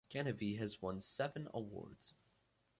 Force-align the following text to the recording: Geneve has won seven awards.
Geneve 0.09 0.57
has 0.57 0.81
won 0.81 0.99
seven 0.99 1.47
awards. 1.53 2.15